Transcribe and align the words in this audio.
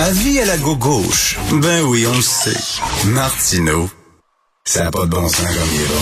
Avis 0.00 0.38
à 0.38 0.44
la 0.44 0.56
gauche. 0.58 1.36
Ben 1.60 1.82
oui, 1.82 2.06
on 2.06 2.14
le 2.14 2.22
sait. 2.22 2.78
Martineau, 3.08 3.90
ça 4.64 4.84
n'a 4.84 4.90
pas 4.92 5.06
de 5.06 5.10
bon 5.10 5.28
sens 5.28 5.40
comme 5.40 5.68
il 5.74 5.80
est 5.80 5.88
bon. 5.88 5.94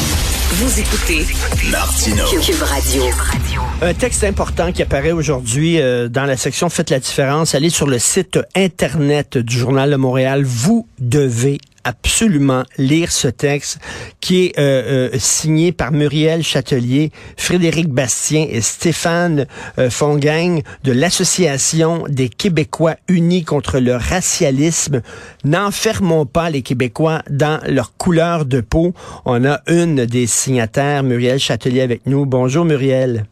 Vous 0.50 0.80
écoutez 0.80 1.26
Martineau. 1.70 2.26
Cube 2.42 2.62
Radio. 2.62 3.04
Un 3.80 3.94
texte 3.94 4.22
important 4.24 4.70
qui 4.70 4.82
apparaît 4.82 5.12
aujourd'hui 5.12 5.80
euh, 5.80 6.08
dans 6.08 6.26
la 6.26 6.36
section 6.36 6.68
Faites 6.68 6.90
la 6.90 7.00
différence. 7.00 7.54
Allez 7.54 7.70
sur 7.70 7.86
le 7.86 7.98
site 7.98 8.38
Internet 8.54 9.38
du 9.38 9.58
Journal 9.58 9.90
de 9.90 9.96
Montréal. 9.96 10.44
Vous 10.44 10.86
devez 10.98 11.58
absolument 11.86 12.64
lire 12.78 13.12
ce 13.12 13.28
texte 13.28 13.78
qui 14.20 14.46
est 14.46 14.58
euh, 14.58 15.12
euh, 15.12 15.18
signé 15.18 15.70
par 15.70 15.92
Muriel 15.92 16.42
Châtelier, 16.42 17.12
Frédéric 17.36 17.88
Bastien 17.88 18.46
et 18.50 18.60
Stéphane 18.60 19.46
euh, 19.78 19.88
Fongang 19.88 20.62
de 20.82 20.92
l'Association 20.92 22.04
des 22.08 22.28
Québécois 22.28 22.96
unis 23.08 23.44
contre 23.44 23.78
le 23.78 23.94
racialisme. 23.94 25.00
N'enfermons 25.44 26.26
pas 26.26 26.50
les 26.50 26.62
Québécois 26.62 27.22
dans 27.30 27.60
leur 27.68 27.96
couleur 27.96 28.44
de 28.44 28.60
peau. 28.60 28.92
On 29.24 29.44
a 29.44 29.60
une 29.68 30.06
des 30.06 30.26
signataires, 30.26 31.04
Muriel 31.04 31.38
Châtelier, 31.38 31.82
avec 31.82 32.04
nous. 32.06 32.26
Bonjour 32.26 32.64
Muriel. 32.64 33.26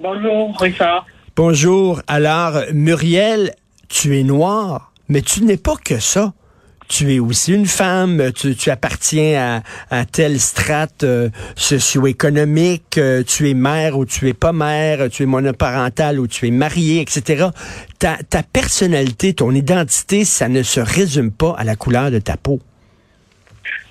Bonjour 0.00 0.58
Richard. 0.58 1.04
Bonjour. 1.36 2.00
Alors, 2.06 2.62
Muriel, 2.72 3.52
tu 3.88 4.18
es 4.18 4.22
noire, 4.22 4.92
mais 5.08 5.20
tu 5.20 5.44
n'es 5.44 5.58
pas 5.58 5.76
que 5.76 5.98
ça 5.98 6.32
tu 6.88 7.14
es 7.14 7.18
aussi 7.18 7.52
une 7.52 7.66
femme, 7.66 8.32
tu, 8.32 8.70
appartiens 8.70 9.62
à, 9.90 10.00
à 10.00 10.04
telle 10.04 10.40
strate 10.40 11.04
euh, 11.04 11.30
socio-économique, 11.56 12.98
euh, 12.98 13.22
tu 13.22 13.48
es 13.50 13.54
mère 13.54 13.98
ou 13.98 14.04
tu 14.04 14.28
es 14.28 14.34
pas 14.34 14.52
mère, 14.52 15.08
tu 15.10 15.22
es 15.22 15.26
monoparentale 15.26 16.20
ou 16.20 16.26
tu 16.26 16.46
es 16.46 16.50
mariée, 16.50 17.00
etc. 17.00 17.48
Ta, 17.98 18.18
ta 18.28 18.42
personnalité, 18.42 19.34
ton 19.34 19.52
identité, 19.52 20.24
ça 20.24 20.48
ne 20.48 20.62
se 20.62 20.80
résume 20.80 21.30
pas 21.30 21.54
à 21.58 21.64
la 21.64 21.76
couleur 21.76 22.10
de 22.10 22.18
ta 22.18 22.36
peau. 22.36 22.60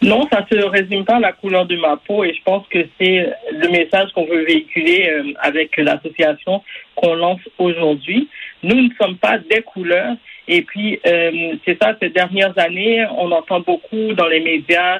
Non, 0.03 0.27
ça 0.31 0.45
se 0.51 0.57
résume 0.65 1.05
pas 1.05 1.15
à 1.15 1.19
la 1.19 1.31
couleur 1.31 1.65
de 1.65 1.75
ma 1.77 1.97
peau 1.97 2.23
et 2.23 2.33
je 2.33 2.41
pense 2.43 2.67
que 2.67 2.79
c'est 2.99 3.29
le 3.51 3.69
message 3.69 4.11
qu'on 4.13 4.25
veut 4.25 4.43
véhiculer 4.43 5.09
euh, 5.09 5.33
avec 5.39 5.77
l'association 5.77 6.61
qu'on 6.95 7.15
lance 7.15 7.41
aujourd'hui. 7.57 8.27
Nous 8.63 8.75
ne 8.75 8.89
sommes 8.99 9.17
pas 9.17 9.37
des 9.37 9.61
couleurs, 9.61 10.15
et 10.47 10.61
puis, 10.61 10.99
euh, 11.07 11.55
c'est 11.65 11.81
ça, 11.81 11.95
ces 12.01 12.09
dernières 12.09 12.57
années, 12.57 13.05
on 13.17 13.31
entend 13.31 13.61
beaucoup 13.61 14.13
dans 14.13 14.27
les 14.27 14.41
médias, 14.41 14.99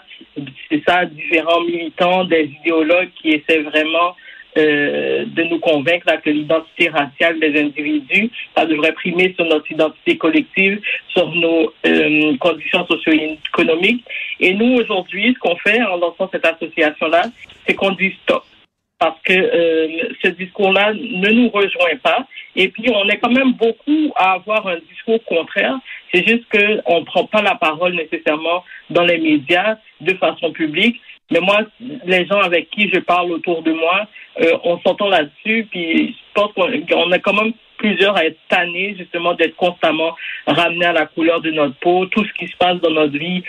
c'est 0.70 0.82
ça, 0.88 1.06
différents 1.06 1.62
militants, 1.62 2.24
des 2.24 2.50
idéologues 2.62 3.10
qui 3.22 3.32
essaient 3.32 3.62
vraiment 3.62 4.16
euh, 4.58 5.26
de 5.26 5.44
nous 5.44 5.60
convaincre 5.60 6.06
que 6.22 6.30
l'identité 6.30 6.90
raciale 6.90 7.40
des 7.40 7.60
individus, 7.60 8.30
ça 8.56 8.66
devrait 8.66 8.94
primer 8.94 9.34
sur 9.36 9.46
notre 9.46 9.72
identité 9.72 10.18
collective, 10.18 10.80
sur 11.10 11.34
nos 11.34 11.74
euh, 11.86 12.38
conditions 12.38 12.86
socio-économiques. 12.86 14.06
Et 14.40 14.54
nous, 14.54 14.76
aujourd'hui, 14.76 15.34
ce 15.34 15.40
qu'on 15.40 15.56
fait 15.58 15.82
en 15.82 15.98
lançant 15.98 16.30
cette 16.32 16.46
association-là, 16.46 17.26
c'est 17.66 17.74
qu'on 17.74 17.92
dit 17.92 18.14
stop 18.24 18.44
parce 19.04 19.20
que 19.24 19.34
euh, 19.34 19.88
ce 20.24 20.30
discours-là 20.30 20.94
ne 20.94 21.30
nous 21.30 21.50
rejoint 21.50 21.98
pas. 22.02 22.26
Et 22.56 22.70
puis, 22.70 22.90
on 22.90 23.10
est 23.10 23.18
quand 23.18 23.32
même 23.32 23.52
beaucoup 23.52 24.14
à 24.16 24.34
avoir 24.34 24.66
un 24.68 24.78
discours 24.90 25.22
contraire. 25.26 25.78
C'est 26.14 26.28
juste 26.28 26.46
qu'on 26.52 27.00
ne 27.00 27.06
prend 27.06 27.26
pas 27.26 27.42
la 27.42 27.56
parole 27.56 27.94
nécessairement 27.96 28.64
dans 28.90 29.04
les 29.04 29.18
médias 29.18 29.78
de 30.02 30.14
façon 30.16 30.52
publique. 30.52 31.00
Mais 31.32 31.40
moi, 31.40 31.62
les 32.06 32.26
gens 32.28 32.40
avec 32.40 32.70
qui 32.70 32.90
je 32.94 33.00
parle 33.00 33.32
autour 33.32 33.64
de 33.64 33.72
moi, 33.72 34.08
euh, 34.42 34.58
on 34.64 34.80
s'entend 34.80 35.10
là-dessus. 35.10 35.68
Puis, 35.72 36.10
je 36.10 36.34
pense 36.34 36.54
qu'on 36.54 36.70
est 36.70 37.20
quand 37.22 37.34
même 37.34 37.54
plusieurs 37.78 38.16
à 38.16 38.26
être 38.26 38.38
tannés 38.50 38.96
justement 38.98 39.34
d'être 39.34 39.56
constamment 39.56 40.16
ramenés 40.46 40.86
à 40.86 40.94
la 40.94 41.06
couleur 41.06 41.42
de 41.42 41.52
notre 41.52 41.76
peau. 41.80 42.06
Tout 42.08 42.24
ce 42.24 42.34
qui 42.34 42.48
se 42.48 42.58
passe 42.58 42.80
dans 42.82 42.92
notre 42.92 43.18
vie, 43.18 43.44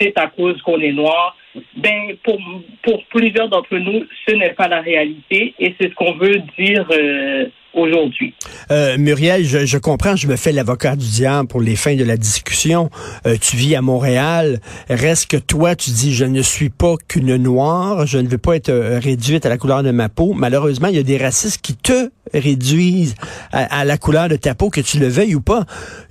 c'est 0.00 0.18
à 0.18 0.26
cause 0.26 0.60
qu'on 0.62 0.80
est 0.80 0.92
noir 0.92 1.36
ben, 1.76 2.16
pour, 2.22 2.38
pour 2.82 3.04
plusieurs 3.06 3.48
d'entre 3.48 3.76
nous, 3.76 4.06
ce 4.28 4.34
n'est 4.34 4.52
pas 4.52 4.68
la 4.68 4.80
réalité 4.80 5.54
et 5.58 5.74
c'est 5.80 5.88
ce 5.88 5.94
qu'on 5.94 6.12
veut 6.12 6.38
dire 6.58 6.86
euh, 6.90 7.46
aujourd'hui. 7.74 8.34
Euh, 8.70 8.98
Muriel, 8.98 9.44
je, 9.44 9.66
je, 9.66 9.78
comprends, 9.78 10.16
je 10.16 10.26
me 10.26 10.36
fais 10.36 10.52
l'avocat 10.52 10.96
du 10.96 11.06
diable 11.06 11.48
pour 11.48 11.60
les 11.60 11.76
fins 11.76 11.96
de 11.96 12.04
la 12.04 12.16
discussion. 12.16 12.90
Euh, 13.26 13.36
tu 13.40 13.56
vis 13.56 13.74
à 13.74 13.82
Montréal, 13.82 14.60
reste 14.88 15.30
que 15.30 15.36
toi, 15.36 15.76
tu 15.76 15.90
dis, 15.90 16.14
je 16.14 16.24
ne 16.24 16.42
suis 16.42 16.70
pas 16.70 16.94
qu'une 17.08 17.36
noire, 17.36 18.06
je 18.06 18.18
ne 18.18 18.28
veux 18.28 18.38
pas 18.38 18.56
être 18.56 18.70
euh, 18.70 18.98
réduite 19.02 19.46
à 19.46 19.48
la 19.48 19.58
couleur 19.58 19.82
de 19.82 19.90
ma 19.90 20.08
peau. 20.08 20.32
Malheureusement, 20.34 20.88
il 20.88 20.96
y 20.96 20.98
a 20.98 21.04
des 21.04 21.18
racistes 21.18 21.60
qui 21.62 21.74
te 21.74 22.10
réduisent 22.32 23.16
à, 23.50 23.84
la 23.84 23.98
couleur 23.98 24.28
de 24.28 24.36
ta 24.36 24.54
peau, 24.54 24.70
que 24.70 24.80
tu 24.80 25.00
le 25.00 25.08
veuilles 25.08 25.34
ou 25.34 25.40
pas. 25.40 25.64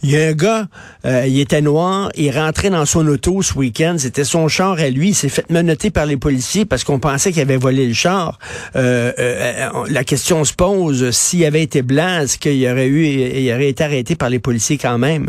Il 0.04 0.12
y 0.12 0.18
a 0.18 0.28
un 0.28 0.34
gars, 0.34 0.68
euh, 1.06 1.26
il 1.26 1.40
était 1.40 1.62
noir, 1.62 2.10
il 2.16 2.30
rentrait 2.32 2.70
dans 2.70 2.86
son 2.86 3.08
auto 3.08 3.42
ce 3.42 3.54
week-end, 3.54 3.96
c'était 3.98 4.26
son 4.26 4.50
char 4.50 4.80
à 4.80 4.90
lui, 4.90 5.10
il 5.10 5.16
s'est 5.16 5.30
fait 5.30 5.50
menotter 5.50 5.92
par 5.92 6.06
les 6.06 6.18
policiers 6.18 6.66
parce 6.66 6.84
qu'on 6.84 7.00
pensait 7.00 7.32
qu'il 7.32 7.42
avait 7.42 7.56
volé 7.56 7.88
le 7.88 7.94
char. 7.94 8.38
la 8.76 10.04
question 10.04 10.44
se 10.44 10.54
pose, 10.54 11.12
s'il 11.12 11.46
avait 11.50 11.64
été 11.64 11.82
blanc, 11.82 12.22
est-ce 12.22 12.38
qu'il 12.38 12.58
y 12.58 12.70
aurait 12.70 12.88
eu, 12.88 13.06
il 13.06 13.52
aurait 13.52 13.70
été 13.70 13.84
arrêté 13.84 14.16
par 14.16 14.30
les 14.30 14.40
policiers 14.40 14.78
quand 14.78 14.98
même? 14.98 15.28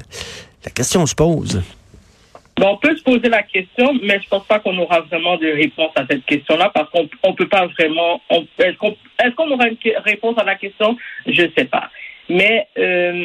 La 0.65 0.71
question 0.71 1.05
se 1.07 1.15
pose. 1.15 1.63
on 2.63 2.77
peut 2.77 2.97
se 2.97 3.03
poser 3.03 3.29
la 3.29 3.43
question, 3.43 3.95
mais 4.03 4.21
je 4.23 4.29
pense 4.29 4.45
pas 4.45 4.61
qu'on 4.61 4.77
aura 4.79 5.01
vraiment 5.01 5.37
de 5.39 5.47
réponse 5.47 5.93
à 5.97 6.05
cette 6.09 6.25
question-là 6.27 6.71
parce 6.75 6.91
qu'on 6.91 7.09
on 7.23 7.35
peut 7.35 7.49
pas 7.49 7.67
vraiment. 7.67 8.21
Est-ce 8.31 9.35
qu'on 9.35 9.51
aura 9.51 9.69
une 9.69 9.79
réponse 10.05 10.39
à 10.39 10.45
la 10.45 10.57
question? 10.57 10.97
Je 11.27 11.45
sais 11.57 11.65
pas. 11.65 11.91
Mais 12.29 12.69
euh, 12.79 13.25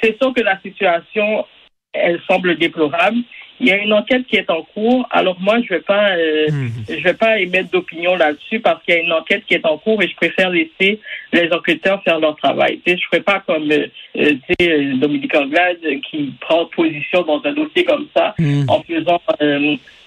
c'est 0.00 0.16
sûr 0.18 0.32
que 0.32 0.40
la 0.40 0.58
situation, 0.60 1.44
elle 1.92 2.20
semble 2.26 2.56
déplorable. 2.56 3.18
Il 3.60 3.68
y 3.68 3.70
a 3.70 3.76
une 3.76 3.92
enquête 3.92 4.26
qui 4.26 4.36
est 4.36 4.50
en 4.50 4.62
cours. 4.62 5.06
Alors 5.10 5.38
moi, 5.40 5.58
je 5.62 5.74
vais 5.74 5.80
pas, 5.80 6.16
euh, 6.16 6.48
mhm. 6.50 6.84
je 6.88 7.02
vais 7.02 7.14
pas 7.14 7.38
émettre 7.38 7.70
d'opinion 7.70 8.16
là-dessus 8.16 8.58
parce 8.58 8.82
qu'il 8.82 8.94
y 8.94 8.96
a 8.96 9.00
une 9.00 9.12
enquête 9.12 9.44
qui 9.46 9.54
est 9.54 9.64
en 9.64 9.78
cours 9.78 10.02
et 10.02 10.08
je 10.08 10.16
préfère 10.16 10.50
laisser 10.50 10.98
les 11.32 11.52
enquêteurs 11.52 12.02
faire 12.02 12.18
leur 12.18 12.34
travail. 12.36 12.80
Tu 12.84 12.92
sais, 12.92 12.98
je 12.98 13.06
ferai 13.06 13.20
pas 13.20 13.40
comme 13.46 13.70
euh, 13.70 13.86
euh 14.16 14.94
Dominique 14.96 15.34
Anglade 15.36 15.78
qui 16.10 16.32
prend 16.40 16.66
position 16.66 17.22
dans 17.22 17.40
un 17.44 17.52
dossier 17.52 17.84
comme 17.84 18.08
ça 18.16 18.34
mhm. 18.38 18.68
en 18.68 18.82
faisant 18.82 19.22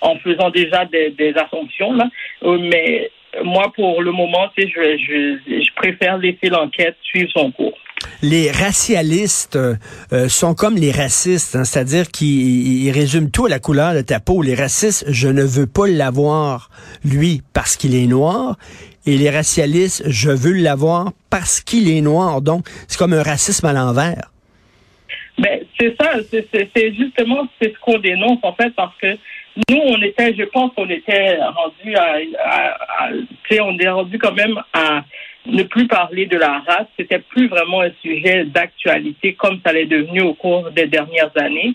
en 0.02 0.16
faisant 0.18 0.50
déjà 0.50 0.86
des, 0.86 1.12
des 1.12 1.34
assumptions 1.38 1.94
là. 1.94 2.10
mais 2.44 3.10
moi, 3.44 3.72
pour 3.76 4.02
le 4.02 4.12
moment, 4.12 4.50
tu 4.56 4.64
sais, 4.64 4.70
je, 4.70 4.98
je, 4.98 5.62
je 5.62 5.74
préfère 5.76 6.18
laisser 6.18 6.50
l'enquête 6.50 6.98
suivre 7.04 7.30
son 7.32 7.52
cours 7.52 7.78
les 8.22 8.52
racialistes 8.52 9.56
euh, 9.56 10.30
sont 10.30 10.54
comme 10.54 10.76
les 10.76 10.92
racistes, 10.92 11.56
hein, 11.56 11.64
c'est-à-dire 11.64 12.08
qu'ils 12.10 12.92
résument 12.92 13.30
tout 13.30 13.46
à 13.46 13.50
la 13.50 13.60
couleur 13.60 13.94
de 13.94 14.02
ta 14.02 14.20
peau. 14.20 14.42
Les 14.42 14.56
racistes, 14.56 15.06
je 15.08 15.28
ne 15.28 15.44
veux 15.44 15.68
pas 15.68 15.88
l'avoir, 15.88 16.70
lui, 17.04 17.42
parce 17.54 17.78
qu'il 17.78 17.96
est 17.96 18.08
noir. 18.08 18.58
Et 19.06 19.18
les 19.18 19.30
racialistes, 19.30 20.04
je 20.08 20.32
veux 20.32 20.54
l'avoir 20.54 21.12
parce 21.30 21.62
qu'il 21.62 21.90
est 21.90 22.02
noir. 22.02 22.42
Donc, 22.42 22.68
c'est 22.88 22.98
comme 22.98 23.14
un 23.14 23.24
racisme 23.24 23.68
à 23.68 23.74
l'envers. 23.74 24.32
Ben, 25.38 25.60
c'est 25.80 25.96
ça, 26.00 26.12
c'est 26.32 26.96
justement 26.96 27.48
ce 27.62 27.68
qu'on 27.82 28.00
dénonce 28.00 28.40
en 28.42 28.54
fait 28.54 28.74
parce 28.74 28.96
que 29.02 29.18
nous 29.70 29.82
on 29.86 30.02
était, 30.02 30.34
je 30.34 30.44
pense 30.46 30.72
qu'on 30.74 30.90
était 30.90 31.38
rendu 31.38 31.96
à, 31.96 32.16
à, 32.42 32.78
à 33.04 33.10
on 33.62 33.78
est 33.78 33.90
rendu 33.90 34.18
quand 34.18 34.34
même 34.34 34.58
à 34.74 35.04
ne 35.46 35.64
plus 35.64 35.88
parler 35.88 36.26
de 36.26 36.38
la 36.38 36.60
race, 36.60 36.88
c'était 36.98 37.20
plus 37.20 37.48
vraiment 37.48 37.82
un 37.82 37.92
sujet 38.02 38.46
d'actualité 38.46 39.34
comme 39.34 39.60
ça 39.66 39.74
l'est 39.74 39.86
devenu 39.86 40.22
au 40.22 40.34
cours 40.34 40.72
des 40.72 40.88
dernières 40.88 41.32
années. 41.36 41.74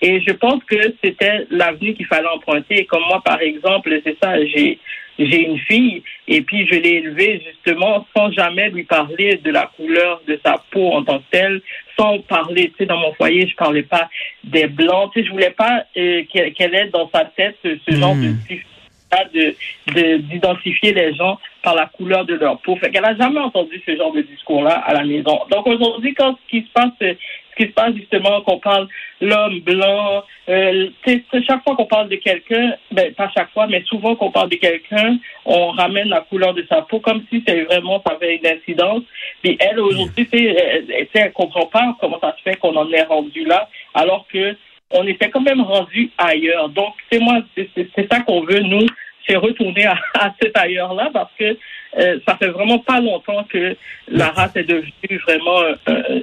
Et 0.00 0.20
je 0.20 0.32
pense 0.32 0.62
que 0.64 0.94
c'était 1.02 1.46
l'avenue 1.50 1.94
qu'il 1.94 2.06
fallait 2.06 2.28
emprunter. 2.28 2.80
Et 2.80 2.86
comme 2.86 3.04
moi, 3.06 3.22
par 3.24 3.40
exemple, 3.40 3.90
c'est 4.04 4.16
ça, 4.22 4.44
j'ai 4.44 4.78
j'ai 5.18 5.46
une 5.46 5.58
fille 5.58 6.02
et 6.26 6.40
puis 6.40 6.66
je 6.66 6.74
l'ai 6.74 6.94
élevée 6.94 7.42
justement 7.46 8.06
sans 8.16 8.30
jamais 8.32 8.70
lui 8.70 8.84
parler 8.84 9.36
de 9.36 9.50
la 9.50 9.70
couleur 9.76 10.22
de 10.26 10.40
sa 10.44 10.62
peau 10.70 10.92
en 10.92 11.04
tant 11.04 11.18
que 11.18 11.24
telle, 11.30 11.60
sans 11.98 12.18
parler, 12.20 12.70
tu 12.70 12.76
sais, 12.78 12.86
dans 12.86 12.98
mon 12.98 13.12
foyer, 13.14 13.46
je 13.46 13.54
parlais 13.54 13.82
pas 13.82 14.08
des 14.44 14.66
blancs, 14.66 15.10
tu 15.12 15.20
sais, 15.20 15.26
je 15.26 15.32
voulais 15.32 15.50
pas 15.50 15.84
euh, 15.96 16.22
qu'elle 16.32 16.74
ait 16.74 16.88
dans 16.88 17.10
sa 17.12 17.26
tête 17.26 17.56
ce, 17.62 17.94
genre 17.94 18.16
de 18.16 18.32
de 19.34 19.54
d'identifier 20.18 20.92
les 20.92 21.14
gens 21.14 21.38
par 21.62 21.74
la 21.74 21.86
couleur 21.86 22.24
de 22.24 22.34
leur 22.34 22.58
peau. 22.58 22.76
Fait 22.76 22.90
qu'elle 22.90 23.04
a 23.04 23.16
jamais 23.16 23.40
entendu 23.40 23.80
ce 23.86 23.96
genre 23.96 24.12
de 24.12 24.22
discours-là 24.22 24.82
à 24.86 24.94
la 24.94 25.04
maison. 25.04 25.40
Donc 25.50 25.66
aujourd'hui, 25.66 26.14
quand 26.14 26.36
ce 26.36 26.50
qui 26.50 26.66
se 26.66 26.72
passe, 26.72 26.90
ce 27.00 27.56
qui 27.56 27.68
se 27.68 27.74
passe 27.74 27.94
justement, 27.94 28.40
qu'on 28.42 28.58
parle 28.58 28.88
l'homme 29.20 29.60
blanc, 29.60 30.24
euh, 30.48 30.88
chaque 31.46 31.62
fois 31.62 31.76
qu'on 31.76 31.86
parle 31.86 32.08
de 32.08 32.16
quelqu'un, 32.16 32.74
ben 32.90 33.12
pas 33.14 33.30
chaque 33.34 33.52
fois, 33.52 33.66
mais 33.66 33.82
souvent 33.84 34.16
qu'on 34.16 34.30
parle 34.30 34.48
de 34.48 34.56
quelqu'un, 34.56 35.18
on 35.44 35.70
ramène 35.70 36.08
la 36.08 36.20
couleur 36.20 36.54
de 36.54 36.64
sa 36.68 36.82
peau 36.82 36.98
comme 36.98 37.22
si 37.30 37.38
c'était 37.38 37.62
vraiment 37.62 38.02
ça 38.04 38.14
avait 38.14 38.36
une 38.36 38.46
incidence. 38.46 39.02
Puis 39.42 39.56
elle 39.60 39.78
aujourd'hui, 39.78 40.28
elle, 40.32 41.08
elle 41.14 41.32
comprend 41.32 41.66
pas 41.66 41.96
comment 42.00 42.18
ça 42.20 42.34
se 42.36 42.42
fait 42.42 42.56
qu'on 42.56 42.74
en 42.76 42.90
est 42.90 43.04
rendu 43.04 43.44
là, 43.44 43.68
alors 43.94 44.26
que 44.32 44.56
on 44.92 45.06
était 45.06 45.30
quand 45.30 45.40
même 45.40 45.60
rendu 45.60 46.10
ailleurs. 46.18 46.68
Donc, 46.70 46.94
c'est 47.10 47.18
moi, 47.18 47.40
c'est 47.56 48.08
ça 48.10 48.20
qu'on 48.20 48.42
veut, 48.42 48.60
nous, 48.60 48.86
c'est 49.26 49.36
retourner 49.36 49.86
à, 49.86 50.34
cet 50.40 50.56
ailleurs-là 50.56 51.10
parce 51.12 51.30
que 51.38 51.56
euh, 51.98 52.18
ça 52.26 52.36
fait 52.36 52.48
vraiment 52.48 52.78
pas 52.78 53.00
longtemps 53.00 53.44
que 53.52 53.76
la 54.08 54.28
race 54.30 54.56
est 54.56 54.64
devenue 54.64 55.20
vraiment 55.26 55.62
euh, 55.88 56.20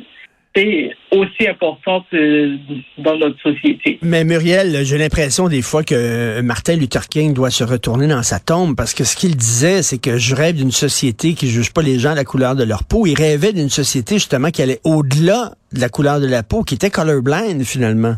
aussi 1.11 1.47
importante 1.47 2.05
euh, 2.13 2.57
dans 2.97 3.17
notre 3.17 3.39
société. 3.41 3.99
Mais 4.01 4.23
Muriel, 4.23 4.85
j'ai 4.85 4.97
l'impression 4.97 5.47
des 5.47 5.61
fois 5.61 5.83
que 5.83 6.41
Martin 6.41 6.75
Luther 6.75 7.07
King 7.07 7.33
doit 7.33 7.49
se 7.49 7.63
retourner 7.63 8.07
dans 8.07 8.23
sa 8.23 8.39
tombe 8.39 8.75
parce 8.75 8.93
que 8.93 9.03
ce 9.03 9.15
qu'il 9.15 9.35
disait, 9.35 9.81
c'est 9.83 9.99
que 9.99 10.17
je 10.17 10.35
rêve 10.35 10.55
d'une 10.55 10.71
société 10.71 11.33
qui 11.33 11.49
juge 11.49 11.71
pas 11.71 11.81
les 11.81 11.99
gens 11.99 12.11
à 12.11 12.15
la 12.15 12.25
couleur 12.25 12.55
de 12.55 12.63
leur 12.63 12.83
peau. 12.83 13.05
Il 13.05 13.15
rêvait 13.15 13.53
d'une 13.53 13.69
société 13.69 14.15
justement 14.15 14.49
qui 14.49 14.61
allait 14.61 14.79
au-delà 14.83 15.53
de 15.71 15.79
la 15.79 15.89
couleur 15.89 16.19
de 16.19 16.27
la 16.27 16.43
peau, 16.43 16.63
qui 16.63 16.75
était 16.75 16.89
colorblind 16.89 17.63
finalement. 17.63 18.15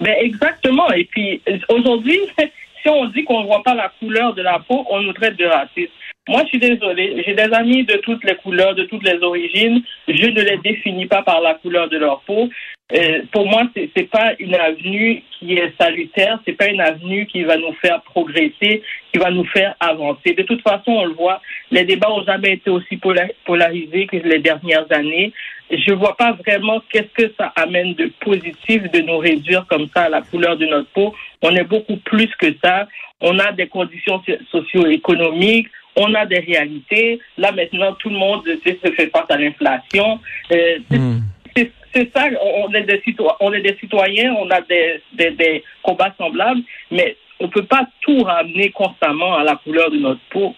Ben 0.00 0.14
exactement. 0.20 0.90
Et 0.92 1.04
puis 1.04 1.40
aujourd'hui, 1.68 2.18
si 2.82 2.88
on 2.88 3.06
dit 3.06 3.24
qu'on 3.24 3.42
ne 3.42 3.46
voit 3.46 3.62
pas 3.62 3.74
la 3.74 3.92
couleur 4.00 4.34
de 4.34 4.42
la 4.42 4.58
peau, 4.58 4.86
on 4.90 5.00
nous 5.00 5.12
traite 5.12 5.36
de 5.36 5.46
raciste. 5.46 5.92
Moi, 6.28 6.42
je 6.42 6.48
suis 6.48 6.58
désolée. 6.58 7.22
J'ai 7.24 7.34
des 7.34 7.52
amis 7.54 7.84
de 7.84 7.96
toutes 7.98 8.24
les 8.24 8.34
couleurs, 8.34 8.74
de 8.74 8.84
toutes 8.84 9.04
les 9.04 9.22
origines. 9.22 9.82
Je 10.08 10.26
ne 10.26 10.40
les 10.40 10.56
définis 10.58 11.06
pas 11.06 11.22
par 11.22 11.40
la 11.40 11.54
couleur 11.54 11.88
de 11.88 11.98
leur 11.98 12.20
peau. 12.22 12.48
Euh, 12.92 13.22
pour 13.32 13.46
moi, 13.46 13.64
c'est 13.74 13.90
n'est 13.96 14.04
pas 14.04 14.34
une 14.38 14.54
avenue 14.54 15.22
qui 15.38 15.54
est 15.54 15.72
salutaire. 15.78 16.38
C'est 16.44 16.52
pas 16.52 16.68
une 16.68 16.80
avenue 16.80 17.26
qui 17.26 17.42
va 17.42 17.56
nous 17.56 17.72
faire 17.82 18.00
progresser, 18.02 18.82
qui 19.12 19.18
va 19.18 19.30
nous 19.30 19.44
faire 19.46 19.74
avancer. 19.80 20.34
De 20.34 20.42
toute 20.44 20.62
façon, 20.62 20.92
on 20.92 21.04
le 21.06 21.14
voit. 21.14 21.40
Les 21.72 21.84
débats 21.84 22.12
ont 22.12 22.24
jamais 22.24 22.52
été 22.52 22.70
aussi 22.70 22.96
polarisés 23.44 24.06
que 24.06 24.16
les 24.16 24.38
dernières 24.38 24.86
années. 24.92 25.32
Je 25.68 25.92
vois 25.92 26.16
pas 26.16 26.32
vraiment 26.32 26.80
qu'est-ce 26.90 27.24
que 27.24 27.32
ça 27.36 27.52
amène 27.56 27.94
de 27.94 28.12
positif 28.20 28.88
de 28.92 29.00
nous 29.00 29.18
réduire 29.18 29.66
comme 29.66 29.88
ça 29.92 30.04
à 30.04 30.08
la 30.08 30.22
couleur 30.22 30.56
de 30.56 30.66
notre 30.66 30.88
peau. 30.90 31.12
On 31.42 31.50
est 31.56 31.64
beaucoup 31.64 31.96
plus 31.96 32.30
que 32.38 32.54
ça. 32.62 32.86
On 33.20 33.36
a 33.40 33.50
des 33.50 33.66
conditions 33.66 34.22
socio-économiques 34.52 35.68
on 35.96 36.14
a 36.14 36.26
des 36.26 36.40
réalités. 36.40 37.18
Là, 37.38 37.52
maintenant, 37.52 37.94
tout 37.94 38.10
le 38.10 38.16
monde 38.16 38.42
se 38.44 38.90
fait 38.92 39.10
face 39.10 39.30
à 39.30 39.36
l'inflation. 39.38 40.20
Euh, 40.52 40.78
hmm. 40.90 41.20
C'est 41.56 42.12
ça, 42.14 42.26
on 42.42 42.72
est, 42.74 42.82
des 42.82 43.00
citoyens, 43.02 43.36
on 43.40 43.52
est 43.54 43.62
des 43.62 43.76
citoyens, 43.80 44.34
on 44.38 44.50
a 44.50 44.60
des, 44.60 45.00
des, 45.30 45.64
combats 45.82 46.14
semblables, 46.18 46.60
mais 46.90 47.16
on 47.40 47.46
ne 47.46 47.50
peut 47.50 47.64
pas 47.64 47.86
tout 48.02 48.22
ramener 48.22 48.70
constamment 48.70 49.34
à 49.34 49.44
la 49.44 49.56
couleur 49.56 49.90
de 49.90 49.96
notre 49.96 50.20
peau. 50.30 50.54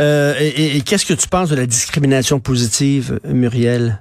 Euh, 0.00 0.34
et, 0.40 0.80
qu'est-ce 0.80 1.06
que 1.06 1.18
tu 1.18 1.28
penses 1.28 1.50
de 1.50 1.56
la 1.56 1.66
discrimination 1.66 2.40
positive, 2.40 3.20
Muriel? 3.24 4.00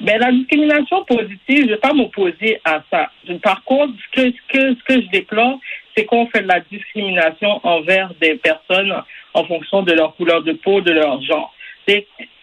Ben, 0.00 0.18
la 0.18 0.32
discrimination 0.32 1.04
positive, 1.04 1.38
je 1.48 1.62
ne 1.62 1.68
vais 1.68 1.76
pas 1.76 1.92
m'opposer 1.92 2.60
à 2.64 2.82
ça. 2.90 3.10
Par 3.42 3.62
contre, 3.64 3.92
ce 4.06 4.22
que, 4.22 4.30
ce 4.30 4.52
que, 4.52 4.74
ce 4.74 4.84
que 4.84 5.02
je 5.02 5.08
déplore, 5.10 5.60
c'est 5.96 6.04
qu'on 6.04 6.26
fait 6.28 6.42
de 6.42 6.48
la 6.48 6.60
discrimination 6.60 7.60
envers 7.64 8.12
des 8.20 8.34
personnes 8.36 8.92
en 9.34 9.44
fonction 9.44 9.82
de 9.82 9.92
leur 9.92 10.16
couleur 10.16 10.42
de 10.42 10.52
peau, 10.52 10.80
de 10.80 10.90
leur 10.90 11.22
genre. 11.22 11.54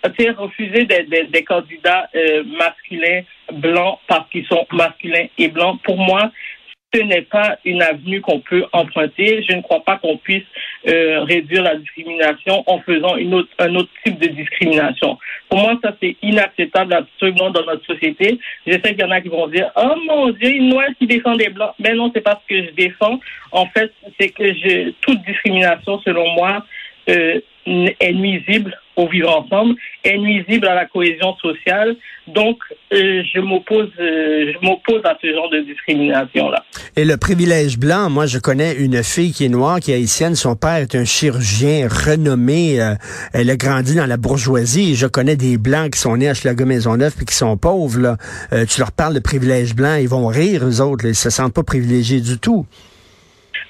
Refuser 0.03 0.85
des, 0.85 1.03
des, 1.03 1.43
candidats 1.43 2.09
euh, 2.15 2.43
masculins 2.43 3.21
blancs 3.53 3.99
parce 4.07 4.29
qu'ils 4.29 4.45
sont 4.45 4.65
masculins 4.71 5.27
et 5.37 5.47
blancs? 5.49 5.81
Pour 5.83 5.97
moi, 5.97 6.31
ce 6.93 7.01
n'est 7.01 7.23
pas 7.23 7.57
une 7.65 7.81
avenue 7.81 8.21
qu'on 8.21 8.39
peut 8.39 8.65
emprunter. 8.71 9.43
Je 9.47 9.55
ne 9.55 9.61
crois 9.61 9.83
pas 9.83 9.97
qu'on 9.97 10.17
puisse 10.17 10.45
euh, 10.87 11.23
réduire 11.23 11.63
la 11.63 11.75
discrimination 11.75 12.63
en 12.65 12.79
faisant 12.79 13.17
une 13.17 13.33
autre, 13.33 13.49
un 13.59 13.75
autre 13.75 13.89
type 14.05 14.19
de 14.19 14.27
discrimination. 14.27 15.17
Pour 15.49 15.59
moi, 15.59 15.77
ça 15.83 15.93
c'est 16.01 16.15
inacceptable 16.21 16.93
absolument 16.93 17.49
dans 17.49 17.65
notre 17.65 17.85
société. 17.85 18.39
Je 18.65 18.73
sais 18.73 18.95
qu'il 18.95 19.01
y 19.01 19.03
en 19.03 19.11
a 19.11 19.21
qui 19.21 19.29
vont 19.29 19.47
dire 19.47 19.69
Oh 19.75 19.95
mon 20.05 20.29
Dieu, 20.29 20.49
une 20.49 20.69
noire 20.69 20.89
qui 20.97 21.07
défend 21.07 21.35
des 21.35 21.49
blancs. 21.49 21.73
Mais 21.79 21.93
non, 21.93 22.11
c'est 22.13 22.21
pas 22.21 22.41
ce 22.41 22.55
que 22.55 22.63
je 22.63 22.71
défends. 22.71 23.19
En 23.51 23.65
fait, 23.67 23.91
c'est 24.19 24.29
que 24.29 24.53
je, 24.53 24.91
toute 25.01 25.21
discrimination, 25.23 25.99
selon 25.99 26.29
moi, 26.31 26.65
euh, 27.09 27.39
est 27.65 28.13
nuisible 28.13 28.77
au 28.95 29.07
vivre 29.07 29.29
ensemble, 29.29 29.75
est 30.03 30.17
nuisible 30.17 30.67
à 30.67 30.73
la 30.73 30.85
cohésion 30.85 31.35
sociale. 31.37 31.95
Donc, 32.27 32.57
euh, 32.93 33.23
je 33.33 33.39
m'oppose, 33.39 33.89
euh, 33.99 34.53
je 34.53 34.65
m'oppose 34.65 35.01
à 35.03 35.17
ce 35.21 35.31
genre 35.33 35.49
de 35.49 35.59
discrimination 35.59 36.49
là. 36.49 36.63
Et 36.95 37.05
le 37.05 37.17
privilège 37.17 37.77
blanc, 37.77 38.09
moi, 38.09 38.25
je 38.25 38.39
connais 38.39 38.73
une 38.73 39.03
fille 39.03 39.33
qui 39.33 39.45
est 39.45 39.49
noire, 39.49 39.79
qui 39.79 39.91
est 39.91 39.95
haïtienne. 39.95 40.35
Son 40.35 40.55
père 40.55 40.77
est 40.77 40.95
un 40.95 41.05
chirurgien 41.05 41.87
renommé. 41.87 42.79
elle 43.33 43.49
a 43.49 43.55
grandi 43.55 43.95
dans 43.95 44.05
la 44.05 44.17
bourgeoisie. 44.17 44.95
je 44.95 45.07
connais 45.07 45.35
des 45.35 45.57
blancs 45.57 45.91
qui 45.91 45.99
sont 45.99 46.17
nés 46.17 46.29
à 46.29 46.33
Schlager-Maisonneuve 46.33 47.15
puis 47.15 47.25
qui 47.25 47.35
sont 47.35 47.55
pauvres. 47.57 47.99
Là. 47.99 48.17
tu 48.65 48.79
leur 48.79 48.91
parles 48.91 49.13
de 49.13 49.19
privilège 49.19 49.75
blanc, 49.75 49.95
ils 49.95 50.09
vont 50.09 50.27
rire, 50.27 50.65
eux 50.65 50.81
autres. 50.81 51.05
Ils 51.05 51.15
se 51.15 51.29
sentent 51.29 51.53
pas 51.53 51.63
privilégiés 51.63 52.21
du 52.21 52.39
tout. 52.39 52.65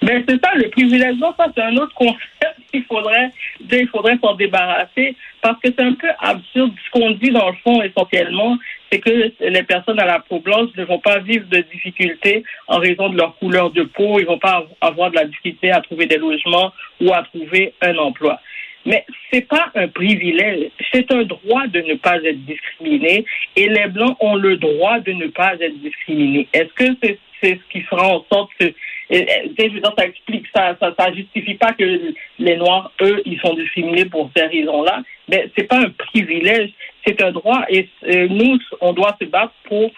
Ben 0.01 0.23
c'est 0.27 0.43
ça, 0.43 0.53
le 0.55 0.69
privilège 0.69 1.17
blanc, 1.17 1.33
ça 1.37 1.47
c'est 1.55 1.63
un 1.63 1.75
autre 1.75 1.93
concept 1.95 2.57
il 2.73 2.83
faudrait, 2.83 3.31
il 3.71 3.87
faudrait 3.87 4.17
s'en 4.21 4.35
débarrasser 4.35 5.15
parce 5.41 5.59
que 5.61 5.69
c'est 5.69 5.83
un 5.83 5.93
peu 5.93 6.09
absurde. 6.19 6.73
Ce 6.85 6.91
qu'on 6.91 7.11
dit 7.11 7.31
dans 7.31 7.49
le 7.49 7.55
fond 7.63 7.81
essentiellement, 7.81 8.57
c'est 8.91 8.99
que 8.99 9.31
les 9.39 9.63
personnes 9.63 9.99
à 9.99 10.05
la 10.05 10.19
peau 10.19 10.39
blanche 10.39 10.69
ne 10.77 10.85
vont 10.85 10.99
pas 10.99 11.19
vivre 11.19 11.45
de 11.49 11.59
difficultés 11.73 12.43
en 12.67 12.79
raison 12.79 13.09
de 13.09 13.17
leur 13.17 13.37
couleur 13.37 13.71
de 13.71 13.83
peau. 13.83 14.19
Ils 14.19 14.25
vont 14.25 14.39
pas 14.39 14.65
avoir 14.81 15.11
de 15.11 15.15
la 15.15 15.25
difficulté 15.25 15.71
à 15.71 15.81
trouver 15.81 16.05
des 16.05 16.17
logements 16.17 16.71
ou 17.01 17.13
à 17.13 17.23
trouver 17.23 17.73
un 17.81 17.97
emploi. 17.97 18.39
Mais 18.85 19.05
c'est 19.31 19.45
pas 19.45 19.69
un 19.75 19.89
privilège, 19.89 20.71
c'est 20.93 21.11
un 21.11 21.23
droit 21.23 21.67
de 21.67 21.81
ne 21.81 21.95
pas 21.95 22.15
être 22.23 22.45
discriminé 22.45 23.25
et 23.57 23.67
les 23.67 23.87
blancs 23.87 24.15
ont 24.21 24.35
le 24.35 24.55
droit 24.55 24.99
de 24.99 25.11
ne 25.11 25.27
pas 25.27 25.55
être 25.55 25.77
discriminés. 25.81 26.47
Est-ce 26.53 26.71
que 26.73 26.95
c'est 27.03 27.19
c'est 27.41 27.55
ce 27.55 27.71
qui 27.71 27.81
fera 27.81 28.07
en 28.07 28.25
sorte 28.31 28.49
que 28.59 28.73
ça 29.09 30.05
explique 30.05 30.45
ça, 30.53 30.75
ça, 30.79 30.93
ça 30.97 31.13
justifie 31.13 31.55
pas 31.55 31.73
que 31.73 32.13
les 32.39 32.57
Noirs, 32.57 32.91
eux, 33.01 33.21
ils 33.25 33.39
sont 33.39 33.53
discriminés 33.53 34.05
pour 34.05 34.29
ces 34.35 34.43
raisons-là. 34.43 35.01
Mais 35.29 35.49
c'est 35.57 35.63
pas 35.65 35.79
un 35.79 35.89
privilège, 35.89 36.71
c'est 37.05 37.21
un 37.21 37.31
droit 37.31 37.63
et 37.69 37.89
nous, 38.29 38.59
on 38.81 38.93
doit 38.93 39.15
se 39.19 39.25
battre 39.25 39.53
pour 39.65 39.91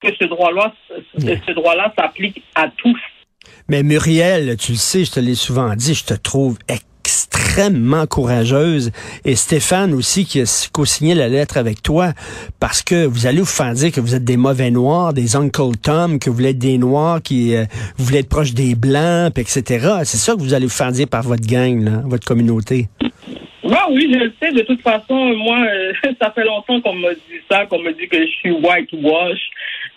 que 0.00 0.08
ce 0.18 0.24
droit-là, 0.24 0.74
ce 1.18 1.52
droit-là 1.52 1.92
s'applique 1.96 2.42
à 2.54 2.68
tous. 2.68 3.00
Mais 3.68 3.82
Muriel, 3.82 4.56
tu 4.56 4.72
le 4.72 4.78
sais, 4.78 5.04
je 5.04 5.12
te 5.12 5.20
l'ai 5.20 5.34
souvent 5.34 5.74
dit, 5.74 5.94
je 5.94 6.04
te 6.04 6.14
trouve 6.14 6.58
extrêmement 7.04 8.06
courageuse. 8.06 8.90
Et 9.24 9.36
Stéphane 9.36 9.92
aussi, 9.92 10.24
qui 10.24 10.40
a 10.40 10.68
co-signé 10.72 11.14
la 11.14 11.28
lettre 11.28 11.58
avec 11.58 11.82
toi, 11.82 12.12
parce 12.60 12.82
que 12.82 13.04
vous 13.04 13.26
allez 13.26 13.40
vous 13.40 13.44
faire 13.44 13.72
dire 13.74 13.92
que 13.92 14.00
vous 14.00 14.14
êtes 14.14 14.24
des 14.24 14.38
mauvais 14.38 14.70
noirs, 14.70 15.12
des 15.12 15.36
Uncle 15.36 15.76
Tom, 15.82 16.18
que 16.18 16.30
vous 16.30 16.36
voulez 16.36 16.50
être 16.50 16.58
des 16.58 16.78
noirs, 16.78 17.20
qui 17.22 17.54
euh, 17.54 17.64
vous 17.98 18.06
voulez 18.06 18.20
être 18.20 18.28
proche 18.28 18.54
des 18.54 18.74
blancs, 18.74 19.38
etc. 19.38 19.62
C'est 20.04 20.16
ça 20.16 20.32
que 20.34 20.40
vous 20.40 20.54
allez 20.54 20.66
vous 20.66 20.72
faire 20.72 20.92
dire 20.92 21.06
par 21.08 21.22
votre 21.22 21.46
gang, 21.46 22.02
votre 22.06 22.26
communauté. 22.26 22.88
Bah 23.64 23.86
oui, 23.90 24.10
je 24.12 24.18
le 24.18 24.32
sais. 24.40 24.52
De 24.52 24.62
toute 24.62 24.82
façon, 24.82 25.14
moi, 25.36 25.58
euh, 25.66 25.92
ça 26.20 26.30
fait 26.32 26.44
longtemps 26.44 26.80
qu'on 26.80 26.94
me 26.94 27.14
dit 27.14 27.40
ça, 27.50 27.66
qu'on 27.66 27.80
me 27.80 27.92
dit 27.92 28.08
que 28.08 28.20
je 28.20 28.30
suis 28.30 28.50
whitewash, 28.50 29.40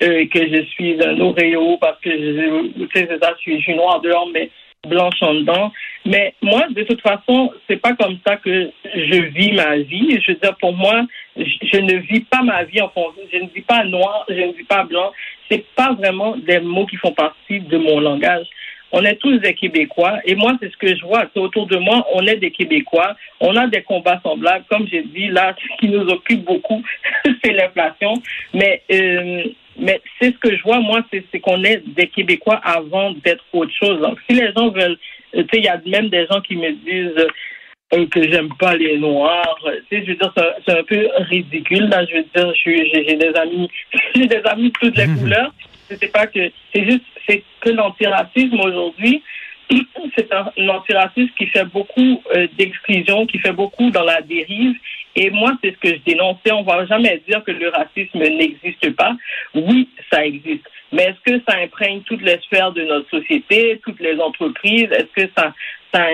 euh, 0.03 0.25
que 0.33 0.39
je 0.39 0.63
suis 0.71 1.01
un 1.03 1.19
Oreo 1.19 1.77
parce 1.77 1.99
que 2.01 2.09
je, 2.09 2.85
sais, 2.93 3.07
ça, 3.21 3.33
je 3.37 3.41
suis, 3.41 3.57
je 3.57 3.63
suis 3.63 3.75
noir 3.75 4.01
dehors, 4.01 4.29
mais 4.33 4.49
blanche 4.85 5.21
en 5.21 5.33
dedans. 5.35 5.71
Mais 6.05 6.33
moi, 6.41 6.67
de 6.69 6.83
toute 6.83 7.01
façon, 7.01 7.51
c'est 7.67 7.77
pas 7.77 7.93
comme 7.93 8.17
ça 8.25 8.37
que 8.37 8.71
je 8.95 9.21
vis 9.29 9.51
ma 9.53 9.77
vie. 9.77 10.19
Je 10.25 10.31
veux 10.31 10.37
dire, 10.37 10.55
pour 10.59 10.73
moi, 10.73 11.05
je, 11.35 11.79
ne 11.79 11.95
vis 11.95 12.21
pas 12.21 12.43
ma 12.43 12.63
vie 12.63 12.81
en 12.81 12.89
fonction. 12.89 13.21
Je 13.31 13.37
ne 13.37 13.47
vis 13.49 13.61
pas 13.61 13.83
noir, 13.83 14.25
je 14.29 14.35
ne 14.35 14.53
vis 14.53 14.63
pas 14.63 14.83
blanc. 14.83 15.11
C'est 15.49 15.65
pas 15.75 15.93
vraiment 15.93 16.35
des 16.37 16.59
mots 16.59 16.85
qui 16.85 16.97
font 16.97 17.11
partie 17.11 17.59
de 17.59 17.77
mon 17.77 17.99
langage. 17.99 18.47
On 18.93 19.03
est 19.03 19.15
tous 19.15 19.37
des 19.39 19.53
Québécois 19.53 20.19
et 20.23 20.35
moi, 20.35 20.53
c'est 20.61 20.71
ce 20.71 20.77
que 20.77 20.95
je 20.95 21.05
vois. 21.05 21.25
Autour 21.35 21.67
de 21.67 21.75
moi, 21.75 22.07
on 22.13 22.25
est 22.25 22.37
des 22.37 22.51
Québécois. 22.51 23.15
On 23.41 23.55
a 23.57 23.67
des 23.67 23.81
combats 23.81 24.21
semblables. 24.23 24.63
Comme 24.69 24.87
j'ai 24.87 25.03
dit, 25.03 25.27
là, 25.27 25.53
ce 25.61 25.77
qui 25.77 25.91
nous 25.91 26.07
occupe 26.07 26.45
beaucoup, 26.45 26.81
c'est 27.43 27.51
l'inflation. 27.51 28.13
Mais 28.53 28.81
euh, 28.91 29.43
mais 29.79 30.01
c'est 30.19 30.33
ce 30.33 30.37
que 30.39 30.55
je 30.55 30.61
vois, 30.63 30.79
moi, 30.79 31.03
c'est 31.11 31.39
qu'on 31.39 31.63
est 31.63 31.81
des 31.87 32.07
Québécois 32.07 32.59
avant 32.63 33.11
d'être 33.11 33.43
autre 33.53 33.71
chose. 33.71 33.99
Donc, 34.01 34.17
si 34.29 34.35
les 34.35 34.51
gens 34.53 34.69
veulent, 34.69 34.97
tu 35.33 35.39
sais, 35.39 35.47
il 35.53 35.63
y 35.63 35.67
a 35.67 35.79
même 35.85 36.09
des 36.09 36.25
gens 36.27 36.41
qui 36.41 36.55
me 36.55 36.71
disent 36.71 37.27
euh, 37.93 38.05
que 38.07 38.29
j'aime 38.29 38.49
pas 38.59 38.75
les 38.75 38.97
Noirs. 38.97 39.57
Tu 39.63 39.97
sais, 39.97 40.05
je 40.05 40.11
veux 40.11 40.17
dire, 40.17 40.33
c'est 40.65 40.79
un 40.79 40.83
peu 40.83 41.07
ridicule. 41.29 41.89
Là, 41.89 42.05
je 42.05 42.17
veux 42.17 42.25
dire, 42.35 42.53
j'ai 42.63 43.15
des 43.15 43.33
amis, 43.35 43.69
j'ai 44.15 44.27
des 44.27 44.41
amis 44.45 44.69
de 44.69 44.73
toutes 44.79 44.97
les 44.97 45.07
couleurs. 45.19 45.53
C'est 45.89 46.11
pas 46.11 46.27
que, 46.27 46.51
c'est 46.73 46.83
juste, 46.83 47.05
c'est 47.27 47.43
que 47.61 47.69
l'antiracisme 47.69 48.59
aujourd'hui, 48.59 49.23
c'est 50.15 50.31
un, 50.33 50.69
antiracisme 50.69 51.33
qui 51.37 51.47
fait 51.47 51.65
beaucoup 51.65 52.21
euh, 52.35 52.47
d'exclusion, 52.57 53.25
qui 53.25 53.39
fait 53.39 53.51
beaucoup 53.51 53.89
dans 53.89 54.03
la 54.03 54.21
dérive. 54.21 54.75
Et 55.15 55.29
moi, 55.31 55.57
c'est 55.63 55.71
ce 55.71 55.77
que 55.77 55.95
je 55.95 56.01
dénonce. 56.05 56.37
On 56.51 56.63
va 56.63 56.85
jamais 56.85 57.21
dire 57.27 57.43
que 57.43 57.51
le 57.51 57.69
racisme 57.69 58.19
n'existe 58.19 58.95
pas. 58.95 59.15
Oui, 59.55 59.89
ça 60.11 60.25
existe. 60.25 60.63
Mais 60.91 61.03
est-ce 61.03 61.31
que 61.31 61.41
ça 61.47 61.57
imprègne 61.57 62.01
toutes 62.01 62.21
les 62.21 62.37
sphères 62.39 62.71
de 62.71 62.83
notre 62.83 63.09
société, 63.09 63.79
toutes 63.83 63.99
les 63.99 64.19
entreprises? 64.19 64.89
Est-ce 64.91 65.25
que 65.25 65.29
ça, 65.35 65.53
ça, 65.93 66.05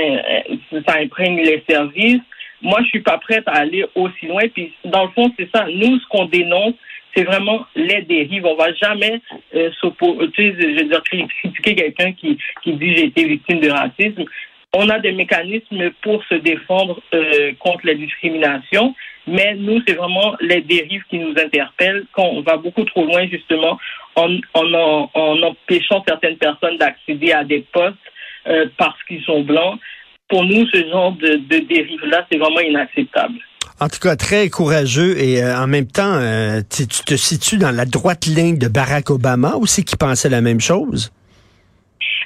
ça 0.87 0.99
imprègne 0.99 1.41
les 1.41 1.63
services? 1.69 2.21
Moi, 2.61 2.79
je 2.83 2.87
suis 2.87 3.01
pas 3.01 3.17
prête 3.17 3.43
à 3.47 3.57
aller 3.57 3.85
aussi 3.93 4.25
loin. 4.25 4.47
Puis, 4.47 4.73
dans 4.85 5.03
le 5.03 5.11
fond, 5.11 5.31
c'est 5.37 5.49
ça. 5.53 5.65
Nous, 5.69 5.99
ce 5.99 6.07
qu'on 6.07 6.25
dénonce, 6.25 6.75
c'est 7.15 7.23
vraiment 7.23 7.65
les 7.75 8.01
dérives. 8.01 8.45
On 8.45 8.55
va 8.55 8.73
jamais 8.73 9.21
euh, 9.55 9.69
s'opposer, 9.79 10.31
je 10.37 10.79
veux 10.79 10.89
dire, 10.89 11.03
critiquer 11.03 11.75
quelqu'un 11.75 12.13
qui, 12.13 12.37
qui 12.63 12.73
dit 12.73 12.95
j'ai 12.95 13.05
été 13.05 13.25
victime 13.25 13.59
de 13.59 13.69
racisme. 13.69 14.25
On 14.75 14.89
a 14.89 14.99
des 14.99 15.11
mécanismes 15.11 15.91
pour 16.01 16.23
se 16.25 16.35
défendre 16.35 16.99
euh, 17.13 17.51
contre 17.59 17.85
les 17.85 17.95
discriminations. 17.95 18.95
Mais 19.27 19.55
nous, 19.55 19.81
c'est 19.87 19.93
vraiment 19.93 20.35
les 20.41 20.61
dérives 20.61 21.03
qui 21.09 21.17
nous 21.19 21.33
interpellent 21.37 22.05
quand 22.11 22.25
on 22.25 22.41
va 22.41 22.57
beaucoup 22.57 22.83
trop 22.83 23.05
loin, 23.05 23.25
justement, 23.27 23.79
en, 24.15 24.35
en, 24.53 25.41
empêchant 25.43 26.03
certaines 26.05 26.37
personnes 26.37 26.77
d'accéder 26.77 27.31
à 27.31 27.43
des 27.43 27.65
postes 27.71 27.95
euh, 28.47 28.67
parce 28.77 29.01
qu'ils 29.03 29.23
sont 29.23 29.41
blancs. 29.41 29.79
Pour 30.27 30.43
nous, 30.43 30.67
ce 30.67 30.89
genre 30.89 31.13
de, 31.13 31.35
de 31.35 31.59
dérive-là, 31.59 32.25
c'est 32.29 32.37
vraiment 32.37 32.59
inacceptable. 32.59 33.39
En 33.79 33.89
tout 33.89 33.99
cas, 33.99 34.15
très 34.15 34.49
courageux 34.49 35.17
et 35.19 35.43
euh, 35.43 35.57
en 35.57 35.67
même 35.67 35.87
temps, 35.87 36.13
euh, 36.13 36.61
tu 36.69 36.85
te 36.87 37.15
situes 37.15 37.57
dans 37.57 37.71
la 37.71 37.85
droite 37.85 38.25
ligne 38.25 38.57
de 38.57 38.67
Barack 38.67 39.09
Obama 39.09 39.55
aussi 39.55 39.83
qui 39.83 39.95
pensait 39.95 40.29
la 40.29 40.41
même 40.41 40.59
chose? 40.59 41.11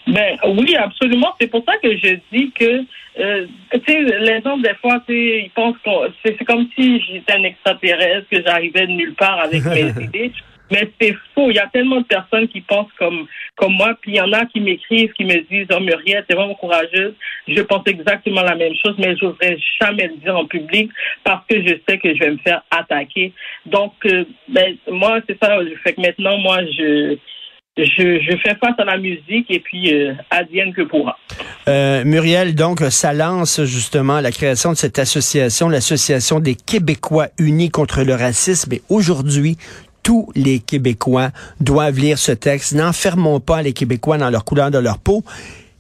Ben 0.08 0.38
oui, 0.46 0.76
absolument. 0.76 1.34
C'est 1.40 1.48
pour 1.48 1.64
ça 1.66 1.74
que 1.82 1.96
je 1.98 2.18
dis 2.32 2.52
que 2.52 2.84
euh, 3.20 3.48
tu 3.72 3.80
sais, 3.88 4.02
les 4.02 4.42
gens 4.42 4.58
des 4.58 4.76
fois, 4.76 5.02
tu 5.08 5.14
sais, 5.14 5.44
ils 5.46 5.52
pensent 5.56 5.76
que 5.84 5.90
c'est 6.24 6.46
comme 6.46 6.68
si 6.76 7.02
j'étais 7.02 7.34
un 7.34 7.44
extraterrestre, 7.44 8.28
que 8.30 8.44
j'arrivais 8.44 8.88
de 8.88 8.92
nulle 8.92 9.16
part 9.16 9.40
avec 9.40 9.66
mes 9.66 9.90
idées. 10.04 10.32
Mais 10.72 10.90
c'est 11.00 11.16
faux. 11.34 11.50
Il 11.50 11.56
y 11.56 11.60
a 11.60 11.68
tellement 11.68 12.02
de 12.02 12.06
personnes 12.06 12.48
qui 12.48 12.62
pensent 12.62 12.92
comme 12.98 13.28
comme 13.56 13.74
moi, 13.74 13.98
puis 14.02 14.12
il 14.12 14.18
y 14.18 14.22
en 14.22 14.32
a 14.34 14.46
qui 14.46 14.60
m'écrivent, 14.60 15.12
qui 15.14 15.26
me 15.26 15.42
disent 15.50 15.68
"Oh 15.72 15.80
Muriel, 15.80 16.26
t'es 16.28 16.36
vraiment 16.36 16.56
courageuse." 16.56 17.14
Je 17.48 17.62
pense 17.62 17.84
exactement 17.88 18.42
la 18.42 18.56
même 18.56 18.74
chose, 18.76 18.96
mais 18.98 19.16
j'oserais 19.16 19.58
jamais 19.82 20.08
le 20.08 20.18
dire 20.18 20.38
en 20.38 20.46
public 20.46 20.92
parce 21.24 21.46
que 21.48 21.62
je 21.62 21.76
sais 21.88 21.98
que 21.98 22.14
je 22.14 22.20
vais 22.20 22.32
me 22.32 22.38
faire 22.38 22.62
attaquer. 22.72 23.34
Donc, 23.66 23.94
euh, 24.06 24.26
ben 24.50 24.76
moi, 24.92 25.20
c'est 25.28 25.38
ça. 25.42 25.58
Fait 25.84 25.94
que 25.94 26.02
maintenant, 26.02 26.38
moi, 26.38 26.60
je 26.66 27.18
je, 27.78 28.20
je, 28.20 28.38
fais 28.38 28.56
face 28.56 28.74
à 28.80 28.86
la 28.86 28.98
musique 28.98 29.46
et 29.50 29.60
puis 29.60 29.94
euh, 29.94 30.14
que 30.76 30.82
pourra. 30.84 31.18
Euh, 31.68 32.04
Muriel, 32.06 32.56
donc, 32.56 32.80
ça 32.90 33.14
lance 33.14 33.64
justement 33.66 34.20
la 34.20 34.32
création 34.32 34.72
de 34.72 34.78
cette 34.78 35.00
association, 35.00 35.70
l'association 35.70 36.40
des 36.40 36.56
Québécois 36.56 37.28
unis 37.38 37.70
contre 37.70 38.04
le 38.04 38.14
racisme. 38.16 38.74
Et 38.74 38.82
aujourd'hui, 38.90 39.58
tous 40.08 40.30
les 40.36 40.60
Québécois 40.60 41.32
doivent 41.60 42.00
lire 42.00 42.18
ce 42.18 42.32
texte. 42.32 42.72
N'enfermons 42.72 43.42
pas 43.42 43.62
les 43.62 43.74
Québécois 43.74 44.18
dans 44.18 44.30
leur 44.30 44.46
couleur 44.46 44.72
de 44.72 44.78
leur 44.78 45.00
peau. 45.00 45.22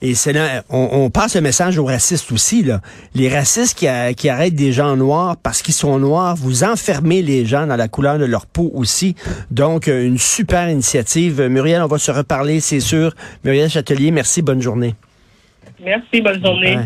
Et 0.01 0.15
c'est 0.15 0.34
là, 0.34 0.63
on, 0.69 1.10
passe 1.10 1.36
le 1.36 1.41
message 1.41 1.77
aux 1.77 1.86
racistes 1.86 2.29
aussi. 2.34 2.62
Là. 2.62 2.81
Les 3.15 3.29
racistes 3.29 3.77
qui, 3.77 3.88
qui 4.17 4.27
arrêtent 4.27 4.53
des 4.53 4.74
gens 4.74 4.98
noirs 4.98 5.38
parce 5.41 5.62
qu'ils 5.62 5.74
sont 5.74 5.98
noirs, 5.98 6.36
vous 6.36 6.65
enfermez 6.65 7.22
les 7.22 7.46
gens 7.46 7.67
dans 7.67 7.77
la 7.77 7.88
couleur 7.88 8.19
de 8.19 8.25
leur 8.25 8.48
peau 8.48 8.69
aussi. 8.74 9.15
Donc, 9.50 9.88
euh, 9.88 10.05
une 10.05 10.17
super 10.17 10.69
initiative. 10.69 11.41
Muriel, 11.43 11.81
on 11.81 11.88
va 11.88 11.98
se 11.98 12.12
reparler, 12.12 12.60
c'est 12.60 12.81
sûr. 12.81 13.15
Muriel 13.46 13.69
Châtelier, 13.69 14.12
merci, 14.12 14.41
bonne 14.41 14.62
journée. 14.62 14.96
Merci, 15.81 16.19
bonne 16.19 16.43
journée. 16.43 16.79